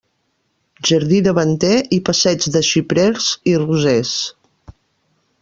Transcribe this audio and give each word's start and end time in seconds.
Jardí 0.91 1.19
davanter 1.27 1.73
i 1.99 1.99
passeig 2.07 2.47
de 2.57 2.63
xiprers 2.71 3.29
i 3.53 3.55
rosers. 3.67 4.17